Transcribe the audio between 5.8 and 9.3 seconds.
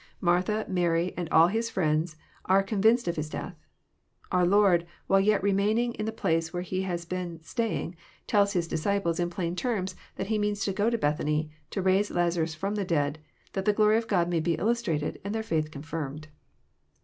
in the place where He had been staying, tells His disciples in